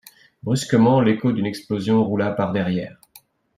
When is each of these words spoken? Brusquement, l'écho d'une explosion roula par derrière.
Brusquement, 0.41 0.99
l'écho 0.99 1.31
d'une 1.31 1.45
explosion 1.45 2.03
roula 2.03 2.31
par 2.31 2.53
derrière. 2.53 2.99